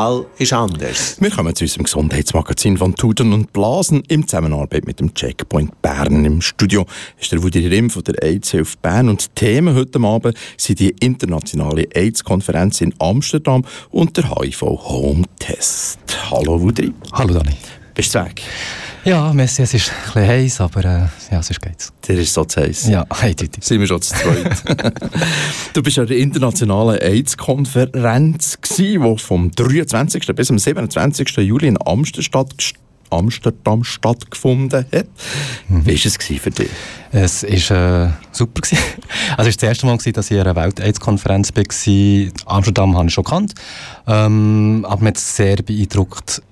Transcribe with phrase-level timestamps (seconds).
[0.00, 1.20] Fall ist anders.
[1.20, 6.24] Wir kommen zu unserem Gesundheitsmagazin von Tuten und Blasen im Zusammenarbeit mit dem Checkpoint Bern.
[6.24, 6.86] Im Studio
[7.20, 10.94] ist der Wudi Rimm von der AIDS-Hilfe Bern und die Themen heute Abend sind die
[11.00, 15.98] internationale AIDS-Konferenz in Amsterdam und der HIV-Home-Test.
[16.30, 16.94] Hallo Wudi.
[17.12, 17.56] Hallo Dani.
[18.00, 18.40] Bist du weg?
[19.04, 21.92] Ja, Messi, es ist ein bisschen heiß, aber äh, ja, sonst geht's.
[22.08, 22.88] Der ist so zu heiß.
[22.88, 23.62] Ja, eindeutig.
[23.62, 24.62] Sind wir schon zu zweit.
[25.74, 30.34] du bist an der internationalen AIDS-Konferenz, die vom 23.
[30.34, 31.28] bis zum 27.
[31.36, 32.46] Juli in Amsterdam,
[33.10, 35.06] Amsterdam stattgefunden hat.
[35.68, 35.84] Mhm.
[35.84, 36.70] Wie war es für dich?
[37.12, 38.62] Es war äh, super.
[39.36, 42.56] Also es war das erste Mal, dass ich an einer Welt-AIDS-Konferenz war.
[42.56, 43.52] Amsterdam habe ich schon gekannt.
[44.06, 46.42] Ähm, aber mich hat sehr beeindruckt,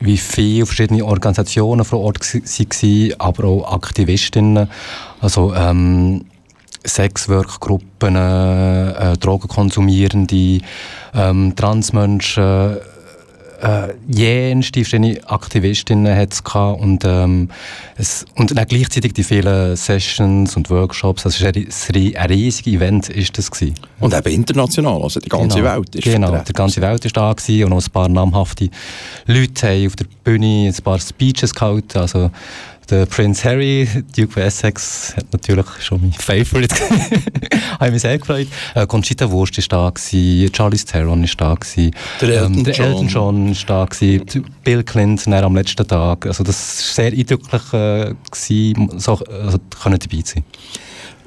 [0.00, 4.68] wie viele verschiedene Organisationen vor Ort waren, aber auch Aktivistinnen,
[5.20, 6.24] also ähm,
[6.86, 10.60] Sexworkgruppen, äh, Drogenkonsumierende,
[11.14, 12.76] ähm, Transmenschen,
[13.62, 17.48] äh, jenste verschiedene Aktivistinnen hat es und, ähm,
[17.96, 23.36] es, und dann gleichzeitig die vielen Sessions und Workshops, also ein, ein riesiges Event ist
[23.38, 23.74] das gewesen.
[24.00, 26.46] Und eben international, also die ganze genau, Welt ist Genau, vertreten.
[26.48, 28.68] die ganze Welt ist da gewesen und noch ein paar namhafte
[29.26, 32.30] Leute haben auf der Bühne ein paar Speeches gehalten, also
[32.90, 36.74] der Prince Harry, Duke of Essex, hat natürlich schon mein Favorite.
[37.80, 38.48] habe mich sehr gefreut.
[38.74, 42.78] Äh, Conchita Wurst war da, gewesen, Charlize Theron war da, gewesen, der Elton, ähm, der
[42.80, 46.26] Elton John war da, gewesen, Bill Clinton am letzten Tag.
[46.26, 50.44] Also das war sehr eindrücklich, äh, gewesen, so also, können dabei sein.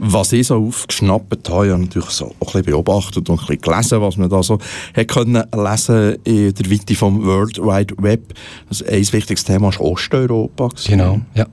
[0.02, 3.62] Was ich so aufgeschnappt habe, ich habe natürlich so ein bisschen beobachtet und ein bisschen
[3.62, 4.58] gelesen, was man da so
[4.96, 8.34] hat können lesen in der Weite vom World Wide Web.
[8.70, 10.70] Also ein wichtiges Thema ist Osteuropa.
[10.88, 11.46] Genau, ja.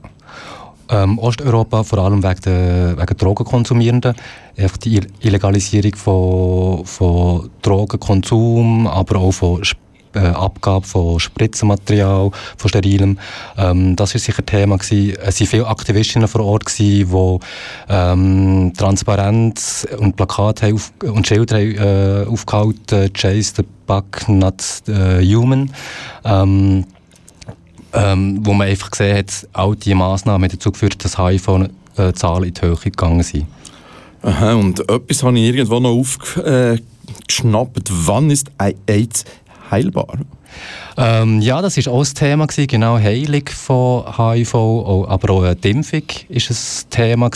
[0.88, 4.14] Ähm, Osteuropa vor allem wegen der wegen Drogenkonsumierenden.
[4.56, 9.64] Einfach die Illegalisierung von, von Drogenkonsum, aber auch von
[10.16, 13.18] äh, Abgabe von Spritzenmaterial, von sterilem.
[13.56, 14.78] Ähm, das war sicher Thema.
[14.78, 15.16] Gewesen.
[15.22, 17.06] Es waren viele Aktivistinnen vor Ort, die
[17.88, 25.20] ähm, Transparenz und Plakate auf, und Schilder haben, äh, aufgehalten «Chase the Buck, not uh,
[25.20, 25.70] human».
[26.24, 26.84] Ähm,
[27.92, 32.60] ähm, wo man einfach gesehen hat, all diese Massnahmen dazu geführt, dass HIV-Zahlen in die
[32.60, 33.46] Höhe gegangen sind.
[34.22, 37.90] Aha, und etwas habe ich irgendwo noch aufgeschnappt.
[37.90, 39.24] Wann ist AIDS
[39.70, 40.18] heilbar?
[40.96, 45.70] Ähm, ja, das war auch ein Thema, gewesen, genau Heilung von HIV, aber auch die
[45.70, 47.30] Impfung war ein Thema.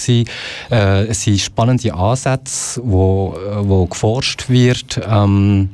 [0.71, 5.01] Äh, es sind spannende Ansätze, wo, wo geforscht wird.
[5.07, 5.71] Ähm,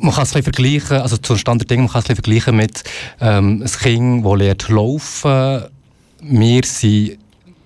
[0.00, 2.56] man kann es ein vergleichen, also zum Stand der Dinge, man kann es ein vergleichen
[2.56, 2.82] mit
[3.20, 5.62] ähm, einem Kind, das lernt laufen.
[6.20, 7.18] Wir sind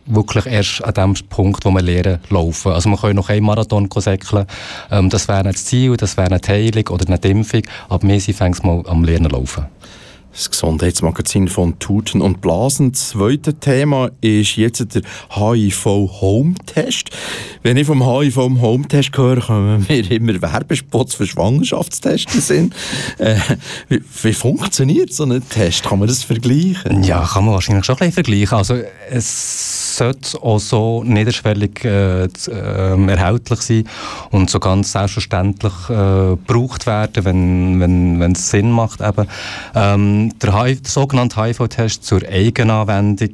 [0.07, 2.73] wirklich erst an dem Punkt, wo wir lernen laufen.
[2.73, 4.47] Also wir können noch einen Marathon säckeln.
[4.91, 8.21] Ähm, das wäre nicht das Ziel, das wäre eine Heilung oder eine Dämpfung, aber wir
[8.21, 9.67] sind mal am Lernen laufen.
[10.37, 12.93] Das Gesundheitsmagazin von Tuten und Blasen.
[12.93, 15.01] Das zweite Thema ist jetzt der
[15.31, 17.09] HIV-Home-Test.
[17.63, 22.75] Wenn ich vom HIV-Home-Test höre, kommen mir immer Werbespots für Schwangerschaftstests sind.
[23.19, 23.37] Äh,
[23.89, 25.85] wie, wie, funktioniert so ein Test?
[25.85, 27.03] Kann man das vergleichen?
[27.03, 28.59] Ja, kann man wahrscheinlich schon ein bisschen vergleichen.
[28.59, 28.75] Also,
[29.11, 33.85] es sollte auch so niederschwellig äh, äh, erhältlich sein
[34.31, 39.01] und so ganz selbstverständlich äh, gebraucht werden, wenn, wenn, wenn es Sinn macht.
[39.01, 39.27] Eben.
[39.75, 43.31] Ähm, der, der sogenannte HIV-Test zur Eigenanwendung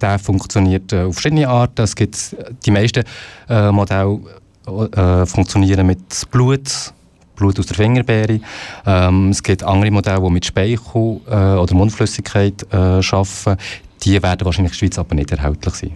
[0.00, 1.82] der funktioniert äh, auf verschiedene Arten.
[1.82, 3.04] Es gibt die meisten
[3.48, 4.20] äh, Modelle
[4.66, 6.92] äh, funktionieren mit Blut,
[7.36, 8.40] Blut aus der Fingerbeere.
[8.86, 13.58] Ähm, es gibt andere Modelle, die mit Speichel äh, oder Mundflüssigkeit äh, arbeiten.
[14.02, 15.92] Die werden wahrscheinlich in der Schweiz aber nicht erhältlich sein.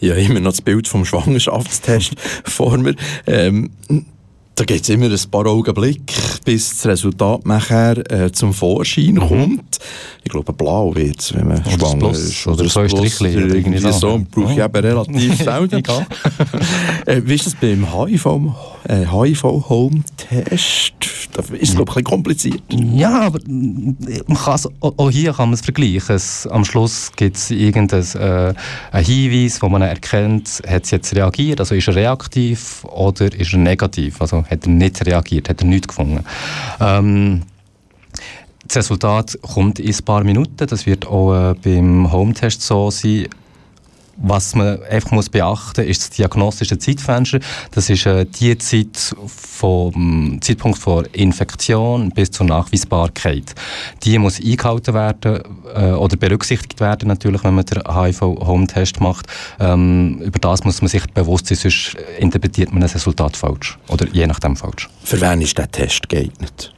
[0.00, 2.14] Ja, immer noch das Bild vom Schwangerschaftstest
[2.44, 2.94] vor mir.
[3.26, 3.70] Ähm,
[4.54, 9.20] da geht es immer ein paar Augenblicke, bis das Resultat nachher äh, zum Vorschein mhm.
[9.20, 9.73] kommt.
[10.22, 12.46] Ich glaube, blau wird es, wenn man oder schwanger ist.
[12.46, 13.36] Oder, oder so Strichli.
[13.36, 13.92] Oder irgendwie so.
[13.92, 15.82] so brauche ich eben relativ selten.
[17.06, 18.26] äh, wie ist das beim HIV,
[18.88, 20.94] äh, HIV-Home-Test?
[21.34, 22.62] Das ist, glaube ich, ein kompliziert.
[22.70, 23.96] Ja, aber man
[24.36, 26.14] kann auch hier kann man es vergleichen.
[26.14, 28.54] Es, am Schluss gibt es irgendeinen
[28.92, 33.52] äh, Hinweis, wo man erkennt, hat es jetzt reagiert, also ist er reaktiv oder ist
[33.52, 34.20] er negativ.
[34.20, 36.24] Also hat er nicht reagiert, hat er nichts gefunden.
[36.80, 37.42] Ähm,
[38.66, 40.66] das Resultat kommt in ein paar Minuten.
[40.66, 43.28] Das wird auch äh, beim Home-Test so sein.
[44.16, 47.40] Was man einfach muss beachten muss, ist das diagnostische Zeitfenster.
[47.72, 53.54] Das ist äh, die Zeit vom Zeitpunkt der Infektion bis zur Nachweisbarkeit.
[54.04, 55.40] Die muss eingehalten werden
[55.74, 59.26] äh, oder berücksichtigt werden, natürlich, wenn man den HIV-Home-Test macht.
[59.58, 63.78] Ähm, über das muss man sich bewusst sein, sonst interpretiert man das Resultat falsch.
[63.88, 64.88] Oder je nachdem falsch.
[65.02, 66.73] Für wen ist der Test geeignet?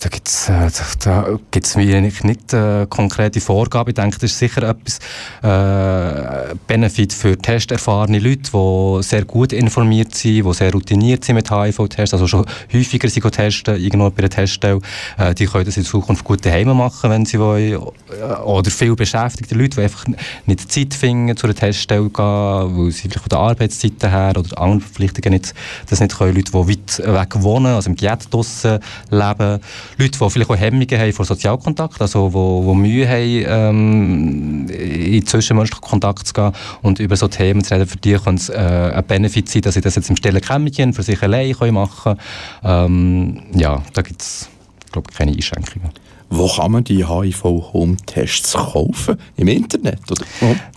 [0.00, 0.70] Da gibt es äh,
[1.04, 3.90] da gibt's eigentlich nicht äh, konkrete Vorgaben.
[3.90, 4.98] Ich denke, das ist sicher etwas
[5.42, 11.50] äh, Benefit für testerfahrene Leute, die sehr gut informiert sind, die sehr routiniert sind mit
[11.50, 14.80] HIV-Tests, also schon häufiger sind testen, irgendwo bei einer Teststelle.
[15.18, 17.72] Äh, die können das in Zukunft gut daheim machen, wenn sie wollen.
[17.72, 20.04] Äh, oder viel beschäftigte Leute, die einfach
[20.46, 24.34] nicht Zeit finden, zu einer Teststelle zu gehen, weil sie vielleicht von der Arbeitszeiten her
[24.36, 25.54] oder anderen Verpflichtungen nicht,
[25.88, 26.34] das nicht können.
[26.34, 28.78] Leute, die weit weg wohnen, also im Giet draussen
[29.10, 29.60] leben.
[29.98, 35.26] Leute, die vielleicht auch Hemmungen haben vor Sozialkontakt, also wo, wo Mühe haben, ähm, in
[35.26, 36.52] zwischenmenschlichen Kontakt zu gehen
[36.82, 38.54] und über so Themen zu reden, für die kann es äh,
[38.94, 42.20] ein Benefit sein, dass sie das jetzt im stillen Kämmerchen für sich allein machen können.
[42.64, 44.48] Ähm, ja, da gibt es,
[44.92, 45.90] glaube ich, keine Einschränkungen.
[46.36, 49.16] Wo kann man die HIV-Home-Tests kaufen?
[49.36, 50.00] Im Internet?
[50.10, 50.24] Oder?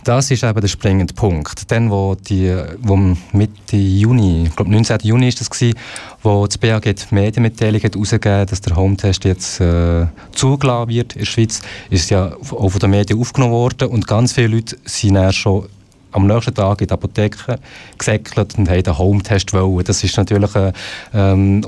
[0.04, 1.68] Das ist eben der springende Punkt.
[1.70, 2.96] Dann, wo, die, wo
[3.32, 4.98] Mitte Juni, ich glaube 19.
[5.02, 5.76] Juni ist das gewesen,
[6.22, 11.26] wo das BAG die Medienmitteilung herausgegeben dass der Home-Test jetzt äh, zugelassen wird in der
[11.26, 11.60] Schweiz,
[11.90, 15.66] ist ja auch von den Medien aufgenommen worden und ganz viele Leute sind dann schon
[16.12, 17.58] am nächsten Tag in die Apotheke
[17.96, 19.84] gesäckelt und haben den Home-Test wollen.
[19.84, 20.72] Das ist natürlich äh,
[21.14, 21.64] ähm,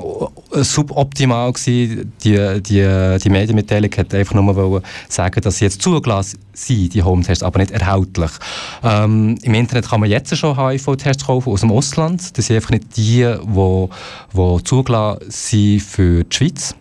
[0.53, 2.13] suboptimal gewesen.
[2.25, 7.43] Die, die, die Medienmitteilung hat einfach nur sagen, dass sie jetzt zugelassen sind, die Home-Tests,
[7.43, 8.31] aber nicht erhältlich.
[8.83, 12.37] Ähm, Im Internet kann man jetzt schon HIV-Tests kaufen aus dem Ausland.
[12.37, 13.89] Das sind einfach nicht die, die,
[14.35, 16.75] die zugelassen sind für die Schweiz.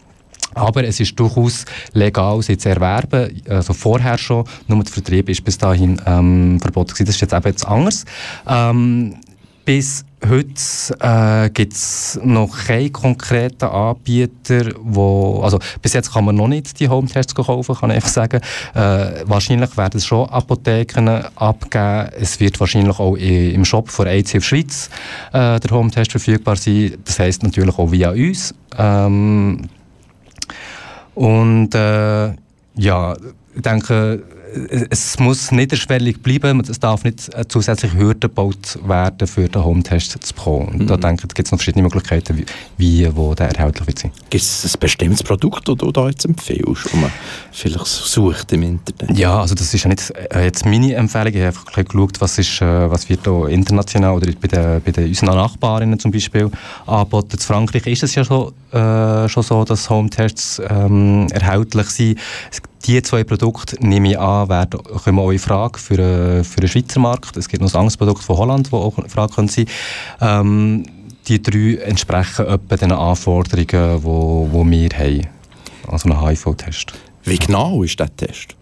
[0.60, 3.42] Aber es ist durchaus legal, sie zu erwerben.
[3.48, 7.06] Also vorher schon, nur der Vertrieb ist bis dahin ähm, verboten gewesen.
[7.06, 8.06] Das ist jetzt eben jetzt anders.
[8.48, 9.16] Ähm,
[9.70, 16.36] bis heute äh, gibt es noch keinen konkreten Anbieter, wo, also bis jetzt kann man
[16.36, 18.42] noch nicht die Home-Tests kaufen, kann ich einfach sagen.
[18.74, 22.10] Äh, wahrscheinlich werden es schon Apotheken abgeben.
[22.20, 24.90] Es wird wahrscheinlich auch im Shop von AIDS Schweiz
[25.34, 26.96] äh, der Home-Test verfügbar sein.
[27.06, 28.56] Das heisst natürlich auch via uns.
[28.76, 29.70] Ähm,
[31.20, 32.34] und äh,
[32.76, 33.18] ja,
[33.56, 34.24] ich denke,
[34.90, 40.26] es muss niederschwellig bleiben, es darf nicht eine zusätzliche Hürde gebaut werden, für den Home-Test
[40.26, 40.80] zu bekommen.
[40.80, 40.88] Mhm.
[40.88, 42.46] da denke ich, gibt es noch verschiedene Möglichkeiten, wie,
[42.78, 44.12] wie wo der erhältlich wird sein.
[44.30, 47.12] Gibt es ein bestimmtes Produkt, das du da jetzt empfiehlst, das man
[47.52, 49.18] vielleicht sucht im Internet?
[49.18, 52.22] Ja, also das ist ja nicht äh, jetzt meine Empfehlung, ich habe einfach ein geschaut,
[52.22, 56.12] was, ist, äh, was wird da international oder bei den, bei den unseren Nachbarinnen zum
[56.12, 56.50] Beispiel
[56.86, 57.34] angeboten.
[57.34, 62.20] In Frankreich ist es ja schon, äh, schon so, dass Home-Tests ähm, erhältlich sind.
[62.86, 66.70] Die zwei Produkte, nehme ich an, werden, kommen auch in Frage für, äh, für den
[66.70, 67.36] Schweizer Markt.
[67.36, 69.66] Es gibt noch ein anderes Produkt von Holland, das auch in Frage sein
[70.22, 70.86] ähm,
[71.28, 73.68] Die drei entsprechen etwa den Anforderungen,
[74.02, 75.28] die wir haben.
[75.88, 76.94] Also einen HIV-Test.
[77.24, 78.56] Wie genau ist der Test?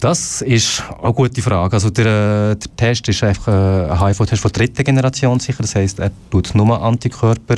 [0.00, 1.74] Das ist eine gute Frage.
[1.74, 5.62] Also der, der Test ist einfach ein HIV-Test von dritter Generation sicher.
[5.62, 7.56] Das heisst, er tut nur Antikörper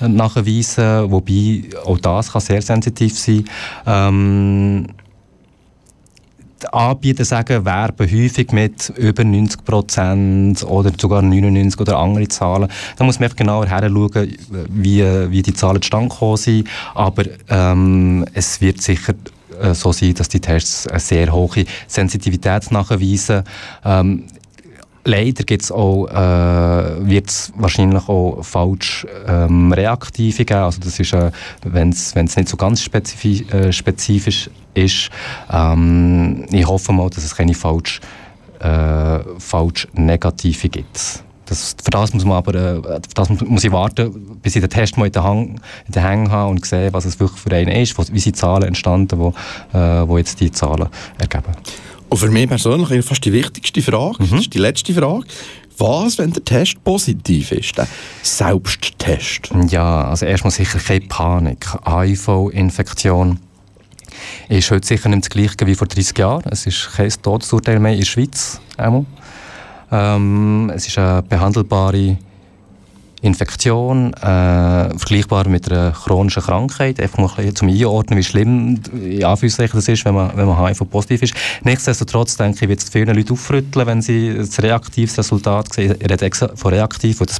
[0.00, 3.44] nachweisen, wobei auch das kann sehr sensitiv sein.
[3.86, 4.86] Ähm,
[6.62, 12.68] die Anbieter sagen, werben häufig mit über 90 Prozent oder sogar 99 oder andere Zahlen.
[12.96, 14.36] Da muss man einfach genauer hinschauen,
[14.68, 16.68] wie, wie die Zahlen zustande gekommen sind.
[16.94, 19.14] Aber ähm, es wird sicher
[19.60, 23.44] äh, so sein, dass die Tests eine sehr hohe Sensitivität nachweisen.
[23.84, 24.24] Ähm,
[25.04, 30.60] Leider äh, wird es wahrscheinlich auch falsch ähm, Reaktive geben.
[30.60, 31.32] Also das ist, äh,
[31.64, 35.10] wenn es nicht so ganz spezifisch, äh, spezifisch ist.
[35.50, 38.00] Ähm, ich hoffe mal, dass es keine falsch,
[38.60, 41.24] äh, falsch Negative gibt.
[41.52, 44.96] Das, für das muss man aber äh, das muss ich warten, bis ich den Test
[44.96, 47.68] mal in den, Hang, in den Hängen habe und sehe, was es wirklich für einen
[47.68, 49.34] ist, wie sind Zahlen entstanden, wo,
[49.74, 51.52] äh, wo jetzt die Zahlen ergeben.
[52.08, 54.30] Und für mich persönlich fast die wichtigste Frage, mhm.
[54.30, 55.26] das ist die letzte Frage.
[55.76, 57.86] Was, wenn der Test positiv ist, der
[58.22, 59.50] Selbsttest?
[59.68, 61.66] Ja, also erstmal sicher keine Panik.
[61.86, 63.40] HIV-Infektion
[64.48, 66.44] ist heute sicher nicht das Gleiche wie vor 30 Jahren.
[66.50, 68.58] Es ist kein Todesurteil mehr in der Schweiz.
[68.78, 69.04] Einmal.
[69.92, 72.16] Ähm, es ist eine behandelbare
[73.20, 77.00] Infektion, äh, vergleichbar mit einer chronischen Krankheit.
[77.00, 81.22] Einfach mal ein zum Einordnen, wie schlimm in das ist, wenn man, wenn man HIV-positiv
[81.22, 81.34] ist.
[81.62, 85.94] Nichtsdestotrotz denke ich, wird es vielen Leuten aufrütteln, wenn sie das reaktives Resultat sehen.
[86.00, 87.38] Ich rede von reaktiv, das,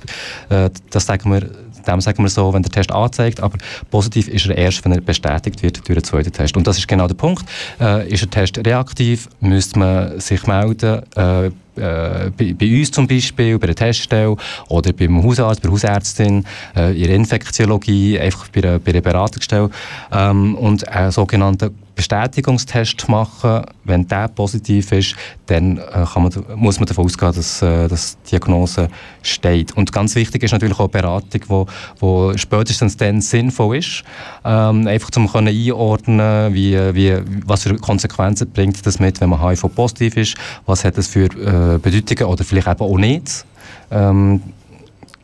[0.50, 1.48] äh, das sagen wir
[1.86, 3.58] dem sagen wir so, wenn der Test anzeigt, aber
[3.90, 6.56] positiv ist er erst, wenn er bestätigt wird durch den zweiten Test.
[6.56, 7.44] Und das ist genau der Punkt.
[7.80, 13.06] Äh, ist der Test reaktiv, müsste man sich melden, äh, äh, bei, bei, uns zum
[13.06, 14.36] Beispiel, bei der Teststelle
[14.68, 16.44] oder beim Hausarzt, bei der Hausärztin,
[16.76, 19.70] äh, in der Infektiologie, einfach bei der, bei der Beratungsstelle
[20.12, 23.64] ähm, und einen sogenannten Bestätigungstest machen.
[23.84, 25.14] Wenn der positiv ist,
[25.46, 28.88] dann äh, man, muss man davon ausgehen, dass, äh, dass die Diagnose
[29.22, 29.76] steht.
[29.76, 31.66] Und ganz wichtig ist natürlich auch Beratung, wo,
[31.98, 34.04] wo spätestens dann sinnvoll ist,
[34.44, 40.16] ähm, einfach können einordnen, wie, wie, was für Konsequenzen bringt das mit, wenn man HIV-positiv
[40.16, 40.36] ist,
[40.66, 41.28] was hat das für
[41.62, 43.44] äh, Bedeutungen oder vielleicht eben auch nicht.
[43.90, 44.42] Ähm,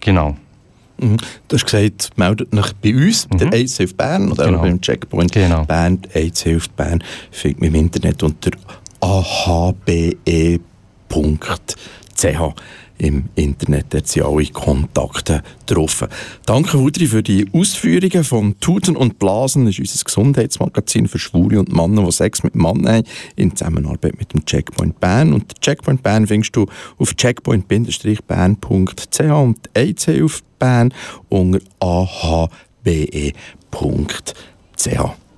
[0.00, 0.37] genau.
[1.00, 1.16] Mhm.
[1.47, 3.38] Du hast gesagt, meldet euch bei uns, mhm.
[3.38, 4.62] der AIDS Hilfe Bern oder genau.
[4.62, 5.64] beim Checkpoint genau.
[5.64, 6.00] Bern.
[6.12, 8.50] AIDS Hilfe Bern findet man im Internet unter
[9.00, 9.78] ahbe.ch
[12.99, 13.87] im Internet.
[13.90, 16.07] Dort sind alle Kontakte drauf.
[16.45, 19.67] Danke, Wudri, für die Ausführungen von Tuten und Blasen.
[19.67, 23.05] Das ist unser Gesundheitsmagazin für Schwule und Männer, die Sex mit Männern haben,
[23.37, 25.33] in Zusammenarbeit mit dem Checkpoint Bern.
[25.33, 26.67] Und Checkpoint Bern findest du
[26.99, 30.93] auf checkpoint-bern.ch und EC auf Bern
[31.28, 32.52] unter ahbe.ch.